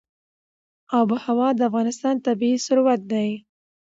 آب 0.99 1.09
وهوا 1.15 1.49
د 1.55 1.59
افغانستان 1.69 2.15
طبعي 2.25 2.53
ثروت 2.65 3.01
دی. 3.11 3.29